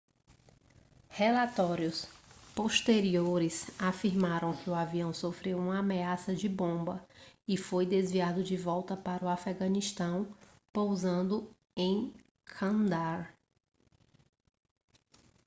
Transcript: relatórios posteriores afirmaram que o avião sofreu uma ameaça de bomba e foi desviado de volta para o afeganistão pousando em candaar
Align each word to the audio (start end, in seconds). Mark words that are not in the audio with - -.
relatórios 1.09 2.07
posteriores 2.55 3.69
afirmaram 3.79 4.57
que 4.57 4.67
o 4.67 4.73
avião 4.73 5.13
sofreu 5.13 5.59
uma 5.59 5.77
ameaça 5.77 6.33
de 6.33 6.49
bomba 6.49 7.07
e 7.47 7.55
foi 7.55 7.85
desviado 7.85 8.43
de 8.43 8.57
volta 8.57 8.97
para 8.97 9.23
o 9.23 9.29
afeganistão 9.29 10.35
pousando 10.73 11.55
em 11.77 12.11
candaar 12.43 13.31